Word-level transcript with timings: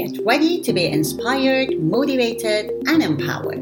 get 0.00 0.24
ready 0.24 0.58
to 0.62 0.72
be 0.72 0.86
inspired, 0.86 1.78
motivated, 1.78 2.70
and 2.86 3.02
empowered. 3.02 3.60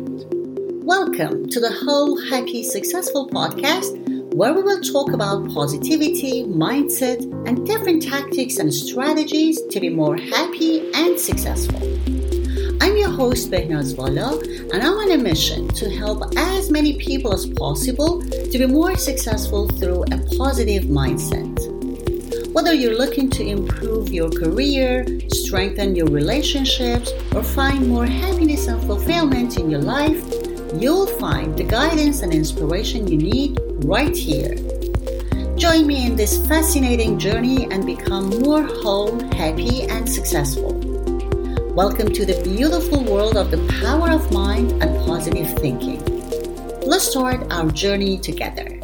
Welcome 0.85 1.49
to 1.49 1.59
the 1.59 1.73
Whole 1.85 2.17
Happy 2.31 2.63
Successful 2.63 3.29
podcast, 3.29 4.35
where 4.35 4.55
we 4.55 4.63
will 4.63 4.81
talk 4.81 5.13
about 5.13 5.53
positivity, 5.53 6.45
mindset, 6.45 7.23
and 7.49 7.67
different 7.67 8.05
tactics 8.05 8.59
and 8.59 8.73
strategies 8.73 9.61
to 9.63 9.81
be 9.81 9.89
more 9.89 10.17
happy 10.17 10.89
and 10.95 11.19
successful. 11.19 11.83
I'm 12.81 12.97
your 12.97 13.11
host, 13.11 13.51
Behnaz 13.51 13.97
Vala, 13.97 14.39
and 14.73 14.81
I'm 14.81 14.97
on 14.97 15.11
a 15.11 15.19
mission 15.19 15.67
to 15.67 15.91
help 15.91 16.23
as 16.37 16.71
many 16.71 16.99
people 16.99 17.33
as 17.33 17.47
possible 17.47 18.23
to 18.23 18.59
be 18.59 18.67
more 18.67 18.95
successful 18.95 19.67
through 19.67 20.05
a 20.05 20.19
positive 20.37 20.85
mindset. 20.85 21.68
Whether 22.59 22.75
you're 22.75 22.99
looking 22.99 23.31
to 23.31 23.47
improve 23.47 24.13
your 24.13 24.31
career, 24.31 25.07
strengthen 25.29 25.95
your 25.95 26.09
relationships, 26.09 27.13
or 27.33 27.45
find 27.45 27.87
more 27.87 28.05
happiness 28.05 28.67
and 28.67 28.83
fulfillment 28.83 29.59
in 29.59 29.71
your 29.71 29.81
life, 29.81 30.21
you'll 30.75 31.07
find 31.07 31.57
the 31.57 31.63
guidance 31.63 32.23
and 32.23 32.35
inspiration 32.35 33.07
you 33.07 33.17
need 33.17 33.61
right 33.85 34.15
here. 34.15 34.57
Join 35.55 35.87
me 35.87 36.05
in 36.05 36.17
this 36.17 36.45
fascinating 36.49 37.17
journey 37.17 37.71
and 37.71 37.87
become 37.87 38.29
more 38.41 38.65
whole, 38.65 39.21
happy, 39.35 39.83
and 39.83 40.09
successful. 40.09 40.75
Welcome 41.77 42.13
to 42.13 42.27
the 42.27 42.43
beautiful 42.43 43.05
world 43.05 43.37
of 43.37 43.53
the 43.53 43.65
power 43.81 44.11
of 44.11 44.33
mind 44.33 44.73
and 44.83 45.07
positive 45.07 45.49
thinking. 45.61 46.03
Let's 46.83 47.09
start 47.09 47.53
our 47.53 47.71
journey 47.71 48.19
together. 48.19 48.78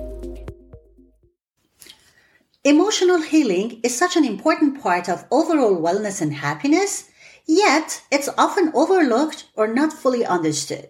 Emotional 2.67 3.21
healing 3.21 3.79
is 3.83 3.95
such 3.95 4.17
an 4.17 4.25
important 4.25 4.81
part 4.81 5.07
of 5.07 5.27
overall 5.31 5.77
wellness 5.77 6.23
and 6.23 6.33
happiness, 6.33 7.11
yet 7.45 8.01
it's 8.11 8.31
often 8.39 8.73
overlooked 8.75 9.45
or 9.55 9.67
not 9.67 9.93
fully 9.93 10.25
understood. 10.25 10.89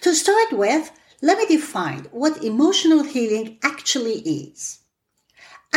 To 0.00 0.14
start 0.14 0.50
with, 0.50 0.90
let 1.20 1.36
me 1.36 1.44
define 1.44 2.06
what 2.10 2.42
emotional 2.42 3.02
healing 3.02 3.58
actually 3.62 4.20
is. 4.20 4.78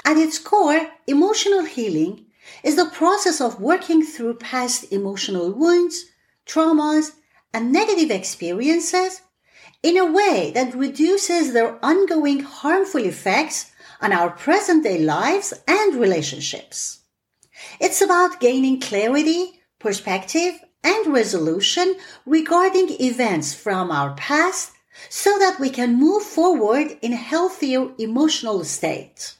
At 0.05 0.15
its 0.15 0.39
core, 0.39 0.91
emotional 1.05 1.65
healing 1.65 2.27
is 2.63 2.77
the 2.77 2.85
process 2.85 3.41
of 3.41 3.59
working 3.59 4.05
through 4.05 4.35
past 4.35 4.93
emotional 4.93 5.51
wounds, 5.51 6.05
traumas, 6.45 7.11
and 7.53 7.73
negative 7.73 8.11
experiences 8.11 9.23
in 9.83 9.97
a 9.97 10.09
way 10.09 10.53
that 10.55 10.73
reduces 10.73 11.51
their 11.51 11.83
ongoing 11.83 12.39
harmful 12.39 13.03
effects 13.03 13.70
on 14.01 14.11
our 14.11 14.31
present 14.31 14.83
day 14.83 14.99
lives 14.99 15.53
and 15.67 15.95
relationships. 15.95 17.01
It's 17.79 18.01
about 18.01 18.39
gaining 18.39 18.79
clarity, 18.79 19.61
perspective, 19.79 20.59
and 20.83 21.13
resolution 21.13 21.95
regarding 22.25 22.89
events 22.99 23.53
from 23.53 23.91
our 23.91 24.13
past 24.15 24.71
so 25.09 25.37
that 25.39 25.59
we 25.59 25.69
can 25.69 25.99
move 25.99 26.23
forward 26.23 26.97
in 27.01 27.13
a 27.13 27.17
healthier 27.17 27.89
emotional 27.97 28.63
state. 28.63 29.35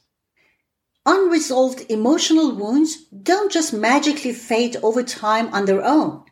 Unresolved 1.06 1.90
emotional 1.90 2.56
wounds 2.56 3.06
don't 3.06 3.52
just 3.52 3.74
magically 3.74 4.34
fade 4.34 4.78
over 4.84 5.02
time 5.02 5.52
on 5.54 5.66
their 5.66 5.84
own. 5.84 6.24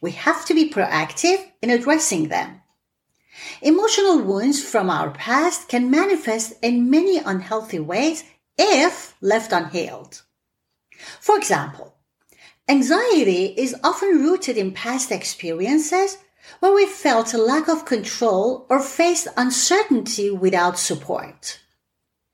We 0.00 0.12
have 0.12 0.44
to 0.46 0.54
be 0.54 0.70
proactive 0.70 1.44
in 1.62 1.70
addressing 1.70 2.28
them. 2.28 2.57
Emotional 3.62 4.20
wounds 4.20 4.62
from 4.62 4.90
our 4.90 5.10
past 5.10 5.68
can 5.68 5.90
manifest 5.90 6.54
in 6.62 6.90
many 6.90 7.18
unhealthy 7.18 7.78
ways 7.78 8.24
if 8.56 9.14
left 9.20 9.52
unhealed. 9.52 10.22
For 11.20 11.36
example, 11.36 11.94
anxiety 12.68 13.46
is 13.56 13.76
often 13.84 14.22
rooted 14.22 14.56
in 14.56 14.72
past 14.72 15.12
experiences 15.12 16.18
where 16.60 16.74
we 16.74 16.86
felt 16.86 17.34
a 17.34 17.38
lack 17.38 17.68
of 17.68 17.84
control 17.84 18.66
or 18.68 18.80
faced 18.80 19.28
uncertainty 19.36 20.30
without 20.30 20.78
support. 20.78 21.60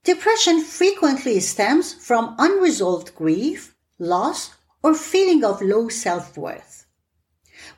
Depression 0.04 0.62
frequently 0.62 1.40
stems 1.40 1.94
from 1.94 2.34
unresolved 2.38 3.14
grief, 3.14 3.74
loss, 3.98 4.50
or 4.82 4.94
feeling 4.94 5.42
of 5.42 5.62
low 5.62 5.88
self-worth. 5.88 6.83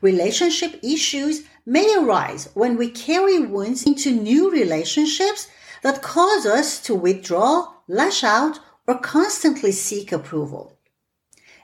Relationship 0.00 0.78
issues 0.82 1.42
may 1.64 1.94
arise 1.96 2.48
when 2.54 2.76
we 2.76 2.90
carry 2.90 3.40
wounds 3.40 3.84
into 3.84 4.10
new 4.10 4.50
relationships 4.50 5.48
that 5.82 6.02
cause 6.02 6.46
us 6.46 6.80
to 6.82 6.94
withdraw, 6.94 7.72
lash 7.88 8.22
out, 8.22 8.58
or 8.86 8.98
constantly 8.98 9.72
seek 9.72 10.12
approval. 10.12 10.78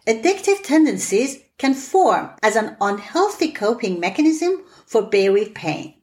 Addictive 0.07 0.65
tendencies 0.65 1.39
can 1.59 1.75
form 1.75 2.31
as 2.43 2.57
an 2.57 2.77
unhealthy 2.81 3.53
coping 3.53 4.01
mechanism 4.01 4.65
for 4.87 5.03
buried 5.03 5.55
pain. 5.55 5.95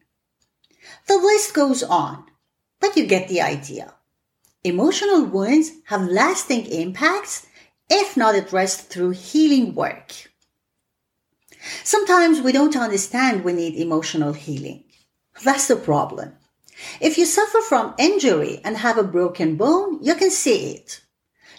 The 1.08 1.18
list 1.18 1.54
goes 1.54 1.84
on, 1.84 2.26
but 2.80 2.96
you 2.96 3.06
get 3.06 3.28
the 3.28 3.42
idea. 3.42 3.96
Emotional 4.64 5.26
wounds 5.26 5.72
have 5.86 6.04
lasting 6.04 6.66
impacts 6.68 7.48
if 7.90 8.16
not 8.16 8.36
addressed 8.36 8.90
through 8.90 9.12
healing 9.12 9.76
work. 9.76 10.29
Sometimes 11.84 12.41
we 12.41 12.52
don't 12.52 12.75
understand 12.75 13.44
we 13.44 13.53
need 13.53 13.75
emotional 13.75 14.34
healing. 14.34 14.84
That's 15.44 15.68
the 15.68 15.75
problem. 15.75 16.34
If 17.02 17.18
you 17.18 17.25
suffer 17.25 17.59
from 17.62 17.96
injury 17.97 18.62
and 18.63 18.78
have 18.78 18.97
a 18.97 19.03
broken 19.03 19.56
bone, 19.56 20.00
you 20.02 20.16
can 20.16 20.31
see 20.31 20.72
it. 20.72 21.02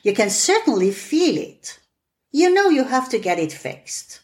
You 0.02 0.14
can 0.14 0.30
certainly 0.30 0.90
feel 0.92 1.36
it. 1.36 1.78
You 2.32 2.52
know 2.52 2.68
you 2.68 2.84
have 2.84 3.08
to 3.10 3.18
get 3.18 3.38
it 3.38 3.52
fixed. 3.52 4.20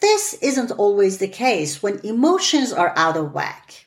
This 0.00 0.34
isn't 0.34 0.70
always 0.70 1.18
the 1.18 1.28
case 1.28 1.82
when 1.82 2.00
emotions 2.04 2.72
are 2.72 2.94
out 2.96 3.16
of 3.16 3.34
whack. 3.34 3.86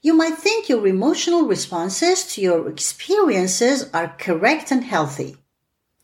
You 0.00 0.14
might 0.14 0.38
think 0.38 0.68
your 0.68 0.86
emotional 0.86 1.42
responses 1.42 2.24
to 2.34 2.40
your 2.40 2.68
experiences 2.68 3.90
are 3.92 4.16
correct 4.18 4.70
and 4.70 4.84
healthy. 4.84 5.36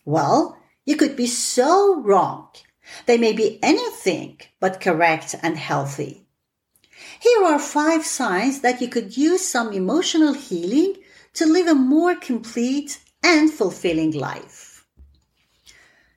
Well, 0.04 0.58
you 0.84 0.96
could 0.96 1.16
be 1.16 1.26
so 1.26 2.00
wrong. 2.00 2.48
They 3.06 3.18
may 3.18 3.32
be 3.32 3.58
anything 3.62 4.40
but 4.60 4.80
correct 4.80 5.34
and 5.42 5.56
healthy. 5.56 6.26
Here 7.20 7.44
are 7.44 7.58
five 7.58 8.04
signs 8.04 8.60
that 8.60 8.80
you 8.80 8.88
could 8.88 9.16
use 9.16 9.46
some 9.46 9.72
emotional 9.72 10.34
healing 10.34 10.96
to 11.34 11.46
live 11.46 11.66
a 11.66 11.74
more 11.74 12.14
complete 12.14 13.00
and 13.22 13.52
fulfilling 13.52 14.12
life. 14.12 14.86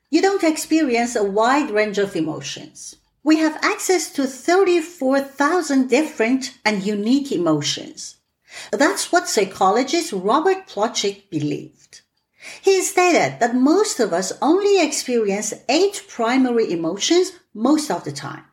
You 0.09 0.21
don't 0.21 0.43
experience 0.43 1.15
a 1.15 1.23
wide 1.23 1.71
range 1.71 1.97
of 1.97 2.15
emotions. 2.15 2.97
We 3.23 3.37
have 3.37 3.63
access 3.63 4.11
to 4.13 4.25
34,000 4.25 5.87
different 5.87 6.57
and 6.65 6.83
unique 6.83 7.31
emotions. 7.31 8.17
That's 8.71 9.11
what 9.11 9.29
psychologist 9.29 10.11
Robert 10.11 10.67
Plutchik 10.67 11.29
believed. 11.29 12.00
He 12.61 12.81
stated 12.81 13.39
that 13.39 13.55
most 13.55 13.99
of 13.99 14.13
us 14.13 14.33
only 14.41 14.81
experience 14.81 15.53
eight 15.69 16.05
primary 16.07 16.71
emotions 16.71 17.33
most 17.53 17.91
of 17.91 18.03
the 18.03 18.11
time. 18.11 18.45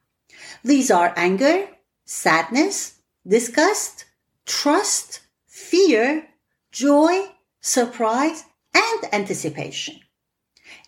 These 0.62 0.91
are 0.91 1.15
anger, 1.16 1.69
sadness, 2.04 2.99
disgust, 3.26 4.04
trust, 4.44 5.21
fear, 5.47 6.28
joy, 6.71 7.28
surprise, 7.60 8.44
and 8.75 9.15
anticipation. 9.15 10.00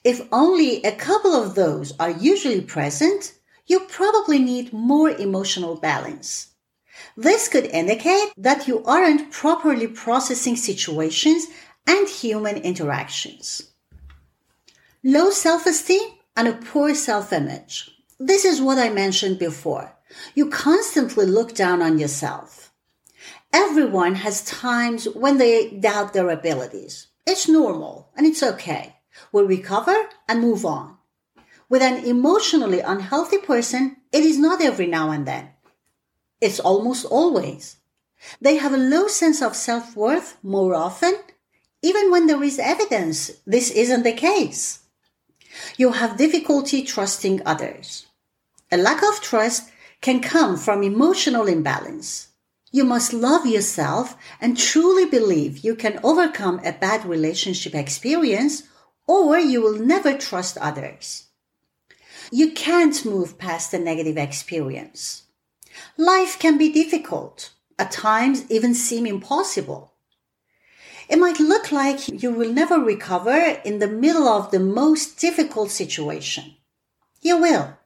If 0.05 0.27
only 0.33 0.83
a 0.83 0.93
couple 0.93 1.35
of 1.35 1.55
those 1.55 1.93
are 1.99 2.11
usually 2.11 2.61
present, 2.61 3.33
you 3.67 3.81
probably 3.81 4.39
need 4.39 4.73
more 4.73 5.11
emotional 5.11 5.77
balance. 5.77 6.49
This 7.17 7.49
could 7.49 7.65
indicate 7.67 8.33
that 8.37 8.67
you 8.69 8.85
aren't 8.85 9.31
properly 9.31 9.87
processing 9.87 10.57
situations 10.57 11.47
and 11.91 12.09
human 12.09 12.57
interactions. 12.57 13.73
Low 15.03 15.31
self-esteem 15.31 16.09
and 16.37 16.47
a 16.47 16.53
poor 16.53 16.95
self-image. 16.95 17.91
This 18.21 18.45
is 18.45 18.63
what 18.63 18.79
I 18.79 18.91
mentioned 18.91 19.41
before. 19.41 19.93
You 20.37 20.51
constantly 20.51 21.27
look 21.27 21.53
down 21.53 21.83
on 21.83 21.99
yourself. 21.99 22.73
Everyone 23.53 24.15
has 24.15 24.45
times 24.45 25.09
when 25.23 25.39
they 25.39 25.71
doubt 25.71 26.13
their 26.13 26.31
abilities. 26.31 27.09
It's 27.27 27.49
normal 27.49 28.13
and 28.17 28.25
it's 28.25 28.45
okay. 28.45 28.95
We'll 29.33 29.47
recover 29.47 29.97
and 30.29 30.41
move 30.41 30.65
on. 30.65 30.97
With 31.69 31.83
an 31.83 32.05
emotionally 32.05 32.79
unhealthy 32.79 33.39
person, 33.39 33.97
it 34.13 34.25
is 34.25 34.39
not 34.39 34.63
every 34.63 34.87
now 34.87 35.11
and 35.11 35.27
then. 35.27 35.51
It's 36.41 36.61
almost 36.61 37.05
always. 37.05 37.79
They 38.41 38.57
have 38.59 38.75
a 38.75 38.87
low 38.95 39.09
sense 39.09 39.43
of 39.43 39.57
self-worth 39.57 40.37
more 40.45 40.77
often, 40.77 41.15
even 41.83 42.11
when 42.11 42.27
there 42.27 42.43
is 42.43 42.59
evidence 42.59 43.31
this 43.47 43.71
isn't 43.71 44.03
the 44.03 44.13
case. 44.13 44.81
You 45.77 45.93
have 45.93 46.17
difficulty 46.17 46.83
trusting 46.83 47.43
others. 47.45 48.07
A 48.71 48.77
lack 48.77 49.03
of 49.03 49.21
trust 49.21 49.71
can 50.01 50.21
come 50.21 50.57
from 50.57 50.83
emotional 50.83 51.47
imbalance. 51.47 52.29
You 52.73 52.85
must 52.85 53.13
love 53.13 53.47
yourself 53.47 54.17
and 54.41 54.57
truly 54.57 55.05
believe 55.07 55.59
you 55.59 55.75
can 55.75 55.99
overcome 56.05 56.61
a 56.65 56.73
bad 56.73 57.05
relationship 57.05 57.75
experience 57.75 58.63
or 59.07 59.39
you 59.39 59.61
will 59.61 59.79
never 59.79 60.17
trust 60.17 60.57
others. 60.59 61.27
you 62.31 62.53
can't 62.53 63.05
move 63.05 63.39
past 63.39 63.73
the 63.73 63.79
negative 63.79 64.17
experience. 64.17 65.25
Life 65.97 66.39
can 66.39 66.59
be 66.59 66.73
difficult, 66.73 67.51
at 67.79 67.91
times 67.91 68.45
even 68.51 68.75
seem 68.75 69.07
impossible. 69.07 69.90
It 71.11 71.19
might 71.19 71.41
look 71.41 71.73
like 71.73 72.23
you 72.23 72.31
will 72.31 72.53
never 72.53 72.79
recover 72.79 73.37
in 73.65 73.81
the 73.81 73.89
middle 73.89 74.29
of 74.29 74.53
the 74.53 74.61
most 74.61 75.19
difficult 75.19 75.73
situation. 75.73 76.55
You 77.21 77.39
will. 77.39 77.77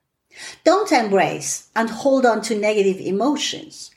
Don't 0.62 0.93
embrace 0.93 1.71
and 1.75 1.88
hold 1.88 2.26
on 2.26 2.43
to 2.43 2.55
negative 2.55 3.00
emotions. 3.00 3.91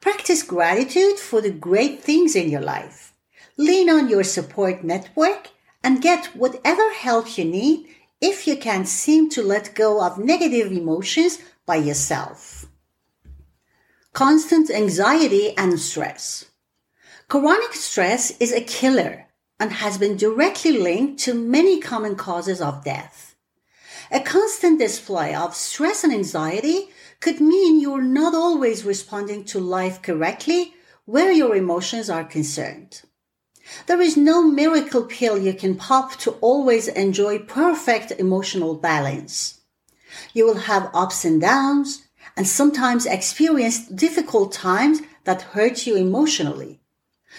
Practice 0.00 0.42
gratitude 0.42 1.18
for 1.18 1.42
the 1.42 1.50
great 1.50 2.02
things 2.02 2.34
in 2.34 2.48
your 2.48 2.62
life. 2.62 3.12
Lean 3.58 3.90
on 3.90 4.08
your 4.08 4.24
support 4.24 4.82
network 4.82 5.50
and 5.84 6.00
get 6.00 6.34
whatever 6.34 6.90
help 6.94 7.36
you 7.36 7.44
need 7.44 7.86
if 8.18 8.46
you 8.46 8.56
can't 8.56 8.88
seem 8.88 9.28
to 9.28 9.42
let 9.42 9.74
go 9.74 10.02
of 10.02 10.16
negative 10.16 10.72
emotions 10.72 11.38
by 11.66 11.76
yourself. 11.76 12.64
Constant 14.14 14.70
anxiety 14.70 15.54
and 15.58 15.78
stress. 15.78 16.49
Chronic 17.30 17.74
stress 17.74 18.32
is 18.40 18.50
a 18.50 18.60
killer 18.60 19.28
and 19.60 19.70
has 19.70 19.98
been 19.98 20.16
directly 20.16 20.72
linked 20.72 21.22
to 21.22 21.32
many 21.32 21.78
common 21.78 22.16
causes 22.16 22.60
of 22.60 22.82
death. 22.82 23.36
A 24.10 24.18
constant 24.18 24.80
display 24.80 25.32
of 25.32 25.54
stress 25.54 26.02
and 26.02 26.12
anxiety 26.12 26.88
could 27.20 27.40
mean 27.40 27.80
you're 27.80 28.02
not 28.02 28.34
always 28.34 28.84
responding 28.84 29.44
to 29.44 29.60
life 29.60 30.02
correctly 30.02 30.74
where 31.04 31.30
your 31.30 31.54
emotions 31.54 32.10
are 32.10 32.24
concerned. 32.24 33.02
There 33.86 34.00
is 34.00 34.16
no 34.16 34.42
miracle 34.42 35.04
pill 35.04 35.38
you 35.38 35.54
can 35.54 35.76
pop 35.76 36.16
to 36.22 36.32
always 36.40 36.88
enjoy 36.88 37.38
perfect 37.38 38.10
emotional 38.10 38.74
balance. 38.74 39.60
You 40.34 40.46
will 40.46 40.62
have 40.66 40.90
ups 40.92 41.24
and 41.24 41.40
downs 41.40 42.08
and 42.36 42.48
sometimes 42.48 43.06
experience 43.06 43.86
difficult 43.86 44.50
times 44.50 45.00
that 45.22 45.42
hurt 45.54 45.86
you 45.86 45.94
emotionally. 45.94 46.79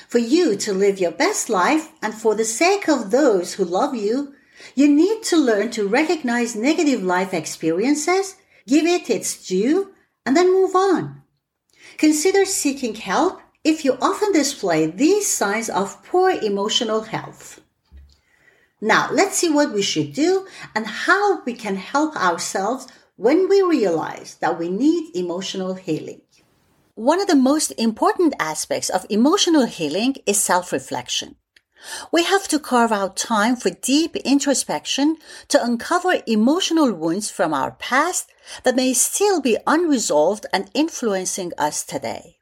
For 0.07 0.19
you 0.19 0.56
to 0.57 0.74
live 0.74 1.00
your 1.00 1.12
best 1.12 1.50
life 1.50 1.92
and 2.01 2.13
for 2.13 2.36
the 2.36 2.45
sake 2.45 2.88
of 2.88 3.12
those 3.12 3.53
who 3.53 3.65
love 3.65 3.95
you, 3.95 4.33
you 4.75 4.88
need 4.88 5.24
to 5.24 5.38
learn 5.38 5.71
to 5.71 5.88
recognize 5.88 6.56
negative 6.56 7.03
life 7.03 7.33
experiences, 7.33 8.36
give 8.68 8.86
it 8.86 9.09
its 9.09 9.48
due, 9.48 9.94
and 10.25 10.36
then 10.36 10.53
move 10.53 10.75
on. 10.75 11.24
Consider 11.98 12.45
seeking 12.45 12.95
help 12.95 13.42
if 13.63 13.86
you 13.86 13.98
often 14.01 14.31
display 14.31 14.88
these 14.88 15.27
signs 15.27 15.69
of 15.69 16.04
poor 16.04 16.31
emotional 16.31 17.01
health. 17.01 17.62
Now, 18.80 19.09
let's 19.12 19.38
see 19.38 19.50
what 19.50 19.74
we 19.74 19.83
should 19.83 20.13
do 20.13 20.47
and 20.74 20.88
how 20.88 21.44
we 21.44 21.54
can 21.54 21.75
help 21.75 22.15
ourselves 22.15 22.88
when 23.15 23.47
we 23.47 23.62
realize 23.62 24.38
that 24.42 24.57
we 24.57 24.69
need 24.69 25.15
emotional 25.15 25.75
healing. 25.75 26.21
One 27.01 27.19
of 27.19 27.25
the 27.25 27.36
most 27.36 27.71
important 27.80 28.36
aspects 28.39 28.88
of 28.88 29.07
emotional 29.09 29.65
healing 29.65 30.18
is 30.27 30.39
self-reflection. 30.39 31.36
We 32.12 32.25
have 32.25 32.48
to 32.50 32.59
carve 32.59 32.92
out 32.92 33.18
time 33.18 33.56
for 33.56 33.71
deep 33.71 34.15
introspection 34.18 35.18
to 35.48 35.63
uncover 35.63 36.21
emotional 36.27 36.94
wounds 36.94 37.31
from 37.31 37.56
our 37.56 37.71
past 37.71 38.30
that 38.62 38.75
may 38.75 38.94
still 38.94 39.42
be 39.42 39.57
unresolved 39.65 40.45
and 40.53 40.69
influencing 40.75 41.53
us 41.57 41.83
today. 41.83 42.38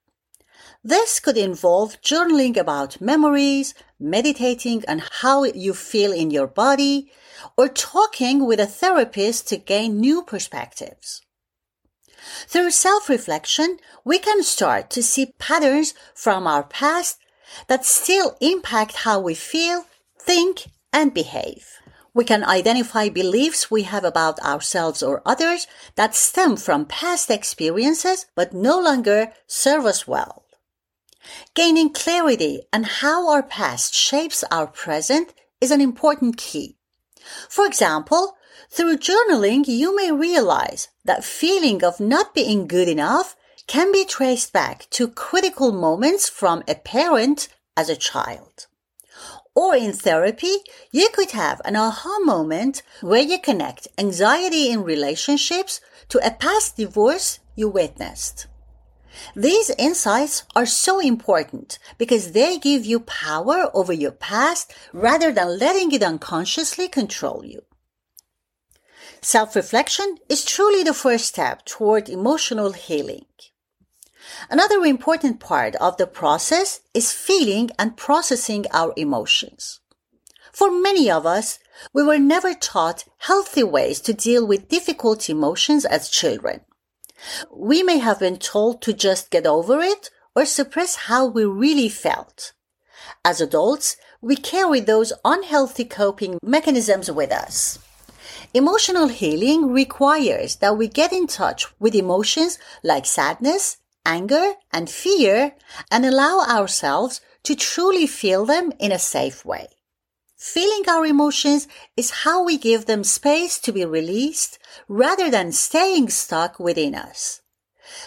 This 0.83 1.21
could 1.21 1.37
involve 1.37 2.01
journaling 2.01 2.57
about 2.57 2.99
memories, 2.99 3.73
meditating 3.97 4.83
on 4.89 5.03
how 5.21 5.45
you 5.45 5.73
feel 5.73 6.11
in 6.11 6.31
your 6.31 6.47
body, 6.47 7.13
or 7.57 7.69
talking 7.69 8.45
with 8.45 8.59
a 8.59 8.67
therapist 8.67 9.47
to 9.47 9.55
gain 9.55 10.01
new 10.01 10.21
perspectives. 10.21 11.21
Through 12.47 12.71
self-reflection, 12.71 13.77
we 14.03 14.19
can 14.19 14.43
start 14.43 14.89
to 14.91 15.03
see 15.03 15.33
patterns 15.37 15.93
from 16.13 16.47
our 16.47 16.63
past 16.63 17.17
that 17.67 17.85
still 17.85 18.37
impact 18.41 18.97
how 18.97 19.19
we 19.19 19.33
feel, 19.35 19.85
think, 20.17 20.67
and 20.93 21.13
behave. 21.13 21.67
We 22.13 22.25
can 22.25 22.43
identify 22.43 23.09
beliefs 23.09 23.69
we 23.69 23.83
have 23.83 24.03
about 24.03 24.39
ourselves 24.39 25.03
or 25.03 25.21
others 25.25 25.67
that 25.95 26.15
stem 26.15 26.57
from 26.57 26.85
past 26.85 27.29
experiences 27.29 28.25
but 28.35 28.53
no 28.53 28.79
longer 28.79 29.31
serve 29.47 29.85
us 29.85 30.07
well. 30.07 30.43
Gaining 31.53 31.93
clarity 31.93 32.61
on 32.73 32.83
how 32.83 33.29
our 33.29 33.43
past 33.43 33.93
shapes 33.93 34.43
our 34.51 34.67
present 34.67 35.33
is 35.61 35.71
an 35.71 35.81
important 35.81 36.37
key. 36.37 36.77
For 37.47 37.65
example, 37.65 38.35
through 38.69 38.97
journaling, 38.97 39.67
you 39.67 39.95
may 39.95 40.11
realize 40.11 40.89
that 41.05 41.23
feeling 41.23 41.83
of 41.83 41.99
not 41.99 42.33
being 42.33 42.67
good 42.67 42.87
enough 42.87 43.35
can 43.67 43.91
be 43.91 44.05
traced 44.05 44.51
back 44.51 44.87
to 44.89 45.07
critical 45.07 45.71
moments 45.71 46.27
from 46.27 46.63
a 46.67 46.75
parent 46.75 47.47
as 47.77 47.89
a 47.89 47.95
child. 47.95 48.67
Or 49.55 49.75
in 49.75 49.93
therapy, 49.93 50.57
you 50.91 51.09
could 51.13 51.31
have 51.31 51.61
an 51.65 51.75
aha 51.75 52.19
moment 52.23 52.81
where 53.01 53.21
you 53.21 53.39
connect 53.39 53.87
anxiety 53.97 54.69
in 54.69 54.83
relationships 54.83 55.81
to 56.09 56.25
a 56.25 56.31
past 56.31 56.77
divorce 56.77 57.39
you 57.55 57.69
witnessed. 57.69 58.47
These 59.35 59.71
insights 59.71 60.43
are 60.55 60.65
so 60.65 60.99
important 60.99 61.77
because 61.97 62.31
they 62.31 62.57
give 62.57 62.85
you 62.85 63.01
power 63.01 63.69
over 63.73 63.93
your 63.93 64.11
past 64.11 64.73
rather 64.93 65.31
than 65.31 65.59
letting 65.59 65.91
it 65.91 66.03
unconsciously 66.03 66.87
control 66.87 67.43
you. 67.43 67.63
Self-reflection 69.21 70.17
is 70.29 70.45
truly 70.45 70.83
the 70.83 70.93
first 70.93 71.25
step 71.25 71.65
toward 71.65 72.07
emotional 72.07 72.71
healing. 72.71 73.25
Another 74.49 74.85
important 74.85 75.39
part 75.39 75.75
of 75.75 75.97
the 75.97 76.07
process 76.07 76.81
is 76.93 77.11
feeling 77.11 77.69
and 77.77 77.97
processing 77.97 78.65
our 78.73 78.93
emotions. 78.95 79.81
For 80.53 80.71
many 80.71 81.11
of 81.11 81.25
us, 81.25 81.59
we 81.93 82.03
were 82.03 82.17
never 82.17 82.53
taught 82.53 83.05
healthy 83.19 83.63
ways 83.63 83.99
to 84.01 84.13
deal 84.13 84.47
with 84.47 84.69
difficult 84.69 85.29
emotions 85.29 85.85
as 85.85 86.09
children. 86.09 86.61
We 87.53 87.83
may 87.83 87.97
have 87.97 88.19
been 88.19 88.37
told 88.37 88.81
to 88.83 88.93
just 88.93 89.31
get 89.31 89.45
over 89.45 89.81
it 89.81 90.09
or 90.35 90.45
suppress 90.45 90.95
how 91.07 91.25
we 91.25 91.43
really 91.43 91.89
felt. 91.89 92.53
As 93.25 93.41
adults, 93.41 93.97
we 94.21 94.35
carry 94.35 94.79
those 94.79 95.13
unhealthy 95.25 95.85
coping 95.85 96.37
mechanisms 96.41 97.11
with 97.11 97.31
us. 97.31 97.79
Emotional 98.53 99.09
healing 99.09 99.71
requires 99.71 100.55
that 100.55 100.75
we 100.75 100.87
get 100.87 101.13
in 101.13 101.27
touch 101.27 101.67
with 101.79 101.93
emotions 101.93 102.57
like 102.83 103.05
sadness, 103.05 103.77
anger, 104.03 104.53
and 104.73 104.89
fear 104.89 105.53
and 105.91 106.03
allow 106.03 106.39
ourselves 106.39 107.21
to 107.43 107.55
truly 107.55 108.07
feel 108.07 108.47
them 108.47 108.73
in 108.79 108.91
a 108.91 108.97
safe 108.97 109.45
way. 109.45 109.67
Feeling 110.35 110.89
our 110.89 111.05
emotions 111.05 111.67
is 111.95 112.23
how 112.23 112.43
we 112.43 112.57
give 112.57 112.85
them 112.85 113.03
space 113.03 113.59
to 113.59 113.71
be 113.71 113.85
released 113.85 114.57
rather 114.87 115.29
than 115.29 115.51
staying 115.51 116.09
stuck 116.09 116.59
within 116.59 116.95
us. 116.95 117.41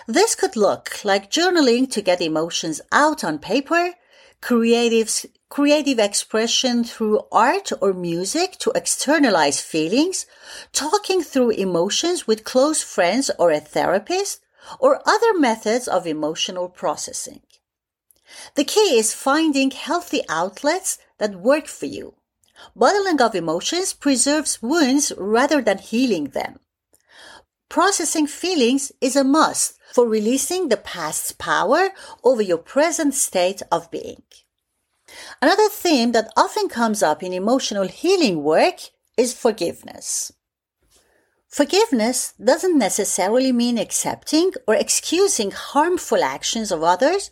This 0.08 0.34
could 0.34 0.56
look 0.56 1.04
like 1.04 1.30
journaling 1.30 1.88
to 1.92 2.02
get 2.02 2.20
emotions 2.20 2.80
out 2.90 3.22
on 3.22 3.38
paper, 3.38 3.92
creative, 4.40 5.24
creative 5.52 5.98
expression 5.98 6.82
through 6.82 7.20
art 7.30 7.70
or 7.82 7.92
music 7.92 8.52
to 8.58 8.72
externalize 8.74 9.60
feelings, 9.60 10.24
talking 10.72 11.22
through 11.22 11.50
emotions 11.50 12.26
with 12.26 12.42
close 12.42 12.82
friends 12.82 13.30
or 13.38 13.50
a 13.50 13.60
therapist, 13.60 14.40
or 14.78 15.06
other 15.06 15.38
methods 15.38 15.86
of 15.86 16.06
emotional 16.06 16.70
processing. 16.70 17.42
The 18.54 18.64
key 18.64 18.96
is 18.98 19.12
finding 19.12 19.72
healthy 19.72 20.22
outlets 20.26 20.96
that 21.18 21.34
work 21.34 21.66
for 21.66 21.84
you. 21.84 22.14
Bottling 22.74 23.20
of 23.20 23.34
emotions 23.34 23.92
preserves 23.92 24.62
wounds 24.62 25.12
rather 25.18 25.60
than 25.60 25.76
healing 25.76 26.28
them. 26.28 26.60
Processing 27.68 28.26
feelings 28.26 28.90
is 29.02 29.16
a 29.16 29.22
must 29.38 29.74
for 29.92 30.08
releasing 30.08 30.70
the 30.70 30.78
past's 30.78 31.32
power 31.32 31.90
over 32.24 32.40
your 32.40 32.56
present 32.56 33.12
state 33.12 33.60
of 33.70 33.90
being. 33.90 34.22
Another 35.40 35.68
theme 35.68 36.12
that 36.12 36.32
often 36.36 36.68
comes 36.68 37.02
up 37.02 37.22
in 37.22 37.32
emotional 37.32 37.88
healing 37.88 38.42
work 38.42 38.76
is 39.16 39.34
forgiveness. 39.34 40.32
Forgiveness 41.48 42.32
doesn't 42.42 42.78
necessarily 42.78 43.52
mean 43.52 43.76
accepting 43.76 44.52
or 44.66 44.74
excusing 44.74 45.50
harmful 45.50 46.24
actions 46.24 46.72
of 46.72 46.82
others, 46.82 47.30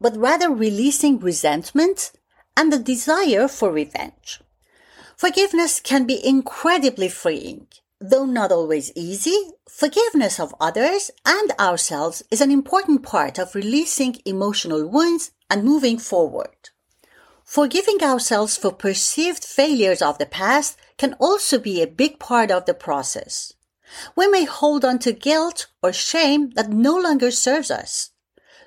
but 0.00 0.16
rather 0.16 0.48
releasing 0.48 1.18
resentment 1.18 2.12
and 2.56 2.72
the 2.72 2.78
desire 2.78 3.48
for 3.48 3.72
revenge. 3.72 4.40
Forgiveness 5.16 5.80
can 5.80 6.06
be 6.06 6.24
incredibly 6.24 7.08
freeing. 7.08 7.66
Though 8.00 8.26
not 8.26 8.52
always 8.52 8.92
easy, 8.94 9.50
forgiveness 9.68 10.38
of 10.38 10.54
others 10.60 11.10
and 11.26 11.50
ourselves 11.58 12.22
is 12.30 12.40
an 12.40 12.52
important 12.52 13.02
part 13.02 13.40
of 13.40 13.56
releasing 13.56 14.18
emotional 14.24 14.86
wounds 14.86 15.32
and 15.50 15.64
moving 15.64 15.98
forward. 15.98 16.70
Forgiving 17.48 18.02
ourselves 18.02 18.58
for 18.58 18.72
perceived 18.72 19.42
failures 19.42 20.02
of 20.02 20.18
the 20.18 20.26
past 20.26 20.76
can 20.98 21.14
also 21.14 21.58
be 21.58 21.80
a 21.80 21.86
big 21.86 22.18
part 22.18 22.50
of 22.50 22.66
the 22.66 22.74
process. 22.74 23.54
We 24.14 24.28
may 24.28 24.44
hold 24.44 24.84
on 24.84 24.98
to 24.98 25.12
guilt 25.12 25.66
or 25.82 25.94
shame 25.94 26.50
that 26.56 26.68
no 26.68 26.94
longer 26.94 27.30
serves 27.30 27.70
us. 27.70 28.10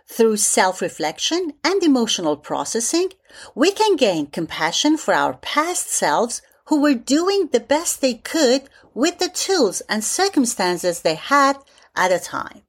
Through 0.08 0.38
self-reflection 0.38 1.54
and 1.64 1.84
emotional 1.84 2.38
processing, 2.38 3.10
we 3.54 3.72
can 3.72 3.98
gain 3.98 4.26
compassion 4.26 4.98
for 4.98 5.14
our 5.14 5.36
past 5.36 5.88
selves 5.88 6.42
who 6.66 6.82
were 6.82 6.96
doing 6.96 7.50
the 7.52 7.60
best 7.60 8.02
they 8.02 8.16
could 8.16 8.64
with 8.96 9.20
the 9.20 9.30
tools 9.30 9.82
and 9.82 10.04
circumstances 10.04 11.02
they 11.02 11.16
had 11.16 11.56
at 11.96 12.08
the 12.08 12.18
time. 12.18 12.64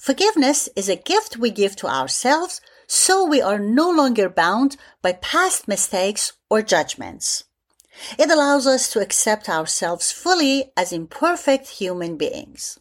Forgiveness 0.00 0.68
is 0.74 0.88
a 0.88 0.96
gift 0.96 1.36
we 1.36 1.50
give 1.50 1.76
to 1.76 1.86
ourselves 1.86 2.60
so 2.86 3.24
we 3.24 3.40
are 3.40 3.58
no 3.58 3.90
longer 3.90 4.28
bound 4.28 4.76
by 5.00 5.12
past 5.12 5.68
mistakes 5.68 6.32
or 6.50 6.62
judgments. 6.62 7.44
It 8.18 8.30
allows 8.30 8.66
us 8.66 8.90
to 8.92 9.00
accept 9.00 9.48
ourselves 9.48 10.10
fully 10.12 10.72
as 10.76 10.92
imperfect 10.92 11.68
human 11.68 12.16
beings. 12.16 12.78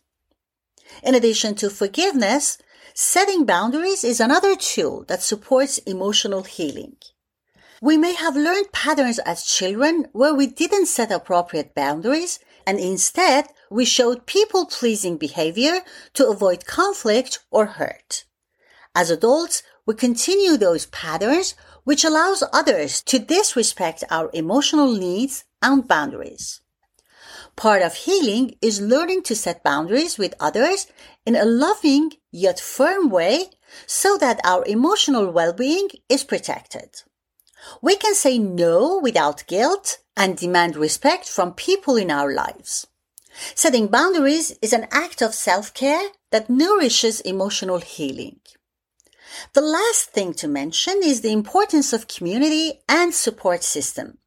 In 1.04 1.16
addition 1.16 1.56
to 1.56 1.70
forgiveness, 1.70 2.58
setting 2.94 3.46
boundaries 3.46 4.04
is 4.04 4.20
another 4.20 4.56
tool 4.56 5.06
that 5.08 5.22
supports 5.22 5.78
emotional 5.80 6.44
healing. 6.44 6.98
We 7.82 7.98
may 7.98 8.14
have 8.14 8.36
learned 8.36 8.72
patterns 8.72 9.20
as 9.20 9.44
children 9.44 10.08
where 10.12 10.36
we 10.36 10.48
didn't 10.48 10.86
set 10.86 11.12
appropriate 11.12 11.74
boundaries 11.74 12.40
and 12.68 12.80
instead 12.80 13.48
we 13.70 13.86
showed 13.86 14.28
people 14.28 14.66
pleasing 14.66 15.18
behavior 15.18 15.82
to 16.14 16.28
avoid 16.28 16.66
conflict 16.66 17.40
or 17.50 17.66
hurt. 17.66 18.26
As 18.94 19.10
adults, 19.10 19.64
we 19.86 19.96
continue 19.96 20.58
those 20.58 20.86
patterns, 20.88 21.56
which 21.84 22.04
allows 22.04 22.44
others 22.54 23.02
to 23.04 23.20
disrespect 23.20 24.04
our 24.10 24.30
emotional 24.34 24.92
needs 24.92 25.46
and 25.62 25.88
boundaries. 25.88 26.62
Part 27.56 27.82
of 27.82 27.96
healing 27.96 28.56
is 28.62 28.82
learning 28.82 29.24
to 29.24 29.36
set 29.36 29.64
boundaries 29.64 30.18
with 30.18 30.36
others 30.40 30.88
in 31.26 31.36
a 31.36 31.46
loving 31.46 32.14
yet 32.32 32.60
firm 32.60 33.10
way 33.10 33.50
so 33.86 34.18
that 34.18 34.40
our 34.44 34.64
emotional 34.66 35.32
well-being 35.32 35.90
is 36.10 36.24
protected. 36.24 37.04
We 37.82 37.96
can 37.96 38.16
say 38.16 38.40
no 38.40 39.00
without 39.00 39.46
guilt 39.48 40.00
and 40.18 40.38
demand 40.38 40.76
respect 40.76 41.30
from 41.30 41.54
people 41.54 41.96
in 41.96 42.10
our 42.10 42.34
lives. 42.34 42.88
Setting 43.56 43.88
boundaries 43.88 44.58
is 44.62 44.74
an 44.74 44.88
act 44.92 45.22
of 45.22 45.34
self-care 45.34 46.10
that 46.32 46.50
nourishes 46.50 47.22
emotional 47.22 47.80
healing. 47.80 48.40
The 49.54 49.62
last 49.62 50.12
thing 50.12 50.34
to 50.36 50.48
mention 50.48 51.02
is 51.04 51.22
the 51.22 51.32
importance 51.32 51.94
of 51.94 52.08
community 52.08 52.82
and 52.88 53.14
support 53.14 53.64
system. 53.64 54.18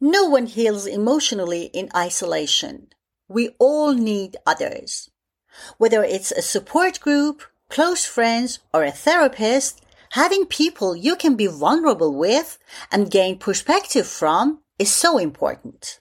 No 0.00 0.26
one 0.26 0.46
heals 0.46 0.86
emotionally 0.86 1.64
in 1.72 1.88
isolation. 1.96 2.88
We 3.28 3.50
all 3.58 3.94
need 3.94 4.36
others. 4.46 5.10
Whether 5.78 6.02
it's 6.02 6.32
a 6.32 6.42
support 6.42 7.00
group, 7.00 7.42
close 7.70 8.04
friends, 8.04 8.58
or 8.72 8.84
a 8.84 8.90
therapist, 8.90 9.82
having 10.10 10.46
people 10.46 10.94
you 10.94 11.16
can 11.16 11.36
be 11.36 11.46
vulnerable 11.46 12.14
with 12.14 12.58
and 12.92 13.10
gain 13.10 13.38
perspective 13.38 14.06
from 14.06 14.60
is 14.78 14.92
so 14.92 15.18
important. 15.18 16.00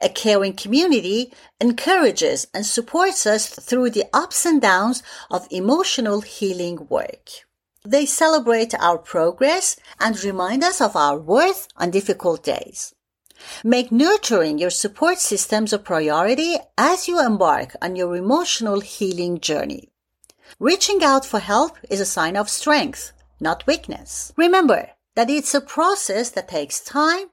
A 0.00 0.08
caring 0.08 0.54
community 0.54 1.32
encourages 1.60 2.48
and 2.52 2.66
supports 2.66 3.26
us 3.26 3.48
through 3.48 3.90
the 3.90 4.04
ups 4.12 4.44
and 4.44 4.60
downs 4.60 5.02
of 5.30 5.46
emotional 5.50 6.22
healing 6.22 6.86
work. 6.88 7.45
They 7.86 8.04
celebrate 8.06 8.74
our 8.74 8.98
progress 8.98 9.76
and 10.00 10.22
remind 10.22 10.64
us 10.64 10.80
of 10.80 10.96
our 10.96 11.18
worth 11.18 11.68
on 11.76 11.90
difficult 11.90 12.42
days. 12.42 12.94
Make 13.62 13.92
nurturing 13.92 14.58
your 14.58 14.70
support 14.70 15.18
systems 15.18 15.72
a 15.72 15.78
priority 15.78 16.56
as 16.76 17.06
you 17.06 17.24
embark 17.24 17.76
on 17.80 17.96
your 17.96 18.16
emotional 18.16 18.80
healing 18.80 19.40
journey. 19.40 19.90
Reaching 20.58 21.04
out 21.04 21.24
for 21.24 21.38
help 21.38 21.76
is 21.90 22.00
a 22.00 22.06
sign 22.06 22.36
of 22.36 22.48
strength 22.48 23.12
not 23.40 23.66
weakness. 23.66 24.32
Remember 24.36 24.90
that 25.14 25.30
it's 25.30 25.54
a 25.54 25.60
process 25.60 26.30
that 26.30 26.48
takes 26.48 26.80
time 26.80 27.26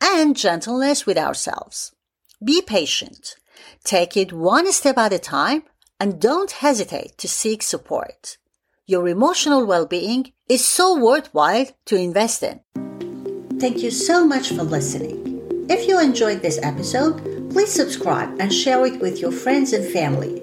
and 0.00 0.36
gentleness 0.36 1.06
with 1.06 1.18
ourselves. 1.18 1.94
Be 2.42 2.62
patient. 2.62 3.36
Take 3.84 4.16
it 4.16 4.32
one 4.32 4.72
step 4.72 4.98
at 4.98 5.12
a 5.12 5.18
time 5.18 5.64
and 6.00 6.20
don't 6.20 6.50
hesitate 6.50 7.16
to 7.18 7.28
seek 7.28 7.62
support. 7.62 8.38
Your 8.88 9.06
emotional 9.06 9.64
well-being 9.64 10.32
is 10.48 10.66
so 10.66 10.98
worthwhile 10.98 11.66
to 11.86 11.94
invest 11.94 12.42
in. 12.42 12.60
Thank 13.60 13.78
you 13.78 13.92
so 13.92 14.26
much 14.26 14.48
for 14.48 14.64
listening. 14.64 15.66
If 15.70 15.86
you 15.86 16.00
enjoyed 16.00 16.42
this 16.42 16.58
episode, 16.64 17.50
please 17.52 17.70
subscribe 17.70 18.40
and 18.40 18.52
share 18.52 18.84
it 18.84 19.00
with 19.00 19.20
your 19.20 19.30
friends 19.30 19.72
and 19.72 19.86
family. 19.92 20.42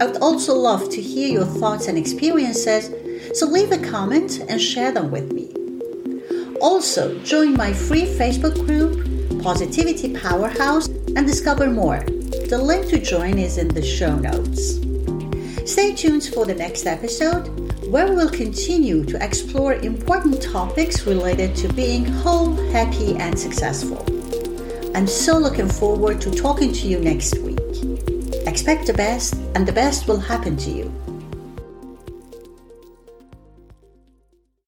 I 0.00 0.06
would 0.06 0.20
also 0.20 0.56
love 0.56 0.90
to 0.90 1.00
hear 1.00 1.28
your 1.28 1.44
thoughts 1.44 1.86
and 1.86 1.96
experiences 1.96 2.90
so 3.38 3.46
leave 3.46 3.70
a 3.70 3.78
comment 3.78 4.40
and 4.48 4.60
share 4.60 4.90
them 4.90 5.12
with 5.12 5.32
me. 5.32 5.54
Also, 6.60 7.16
join 7.20 7.54
my 7.54 7.72
free 7.72 8.06
Facebook 8.06 8.56
group, 8.66 9.40
Positivity 9.40 10.12
Powerhouse, 10.14 10.88
and 11.14 11.28
discover 11.28 11.70
more. 11.70 12.00
The 12.48 12.58
link 12.60 12.88
to 12.88 12.98
join 12.98 13.38
is 13.38 13.56
in 13.56 13.68
the 13.68 13.82
show 13.82 14.16
notes. 14.16 14.80
Stay 15.64 15.94
tuned 15.94 16.24
for 16.24 16.44
the 16.44 16.54
next 16.54 16.86
episode, 16.86 17.46
where 17.84 18.08
we 18.08 18.16
will 18.16 18.30
continue 18.30 19.04
to 19.04 19.24
explore 19.24 19.74
important 19.74 20.42
topics 20.42 21.06
related 21.06 21.54
to 21.54 21.72
being 21.72 22.04
whole, 22.04 22.52
happy, 22.72 23.14
and 23.16 23.38
successful. 23.38 24.04
I'm 24.94 25.06
so 25.06 25.38
looking 25.38 25.68
forward 25.68 26.20
to 26.22 26.32
talking 26.32 26.72
to 26.72 26.88
you 26.88 26.98
next 26.98 27.38
week. 27.38 27.60
Expect 28.46 28.88
the 28.88 28.94
best, 28.94 29.34
and 29.54 29.64
the 29.64 29.72
best 29.72 30.08
will 30.08 30.18
happen 30.18 30.56
to 30.56 30.70
you. 30.70 30.92